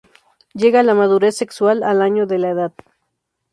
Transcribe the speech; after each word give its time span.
Llega 0.55 0.79
a 0.79 0.83
la 0.83 0.95
madurez 0.95 1.37
sexual 1.37 1.83
al 1.83 2.01
año 2.01 2.25
de 2.25 2.37
edad. 2.37 2.73